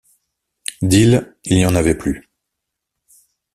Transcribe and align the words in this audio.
D’île, 0.81 1.35
il 1.43 1.57
n’y 1.57 1.65
en 1.67 1.75
avait 1.75 1.93
plus! 1.95 2.27